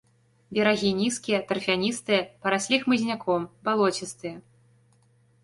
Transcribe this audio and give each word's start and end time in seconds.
Берагі 0.57 0.89
нізкія, 1.01 1.39
тарфяністыя, 1.51 2.21
параслі 2.47 2.81
хмызняком, 2.87 3.47
балоцістыя. 3.69 4.35